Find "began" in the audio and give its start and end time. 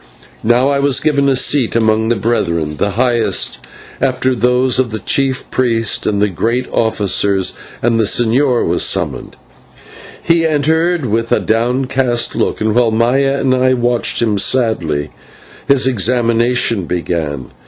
16.85-17.51